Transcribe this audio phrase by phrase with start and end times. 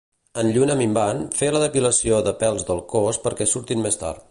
[0.43, 4.19] En lluna minvant fer la depilació de pèls del cos perquè surtin més tard